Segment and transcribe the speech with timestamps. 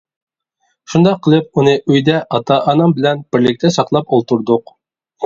[0.93, 4.73] شۇنداق قىلىپ ئۇنى ئۆيدە ئاتا-ئانام بىلەن بىرلىكتە ساقلاپ ئولتۇردۇق.